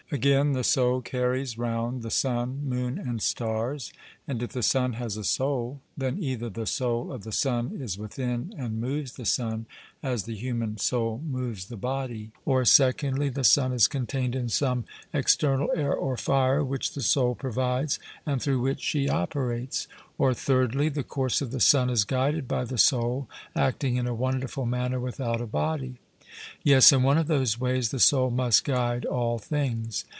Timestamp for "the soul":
0.51-0.99, 6.49-7.13, 16.93-17.33, 22.65-23.29, 27.89-28.29